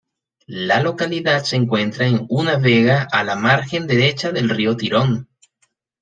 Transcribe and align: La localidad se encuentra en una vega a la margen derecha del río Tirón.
La 0.47 0.81
localidad 0.81 1.43
se 1.43 1.57
encuentra 1.57 2.07
en 2.07 2.25
una 2.27 2.57
vega 2.57 3.03
a 3.11 3.23
la 3.23 3.35
margen 3.35 3.85
derecha 3.85 4.31
del 4.31 4.49
río 4.49 4.75
Tirón. 4.75 5.29